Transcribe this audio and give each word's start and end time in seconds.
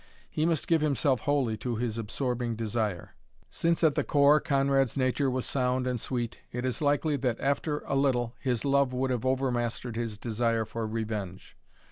He 0.31 0.47
must 0.47 0.67
give 0.67 0.81
himself 0.81 1.19
wholly 1.21 1.57
to 1.57 1.75
his 1.75 1.99
absorbing 1.99 2.55
desire. 2.55 3.11
Since 3.51 3.83
at 3.83 3.93
the 3.93 4.03
core 4.03 4.39
Conrad's 4.39 4.97
nature 4.97 5.29
was 5.29 5.45
sound 5.45 5.85
and 5.85 5.99
sweet, 5.99 6.39
it 6.51 6.65
is 6.65 6.81
likely 6.81 7.17
that 7.17 7.39
after 7.39 7.83
a 7.85 7.93
little 7.93 8.33
his 8.39 8.65
love 8.65 8.93
would 8.93 9.11
have 9.11 9.27
overmastered 9.27 9.95
his 9.95 10.17
desire 10.17 10.65
for 10.65 10.87
revenge. 10.87 11.55